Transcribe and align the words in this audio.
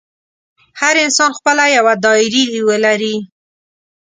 هر 0.81 0.95
انسان 1.05 1.31
خپله 1.37 1.65
یوه 1.77 1.93
ډایري 2.03 2.45
ولري. 2.67 3.15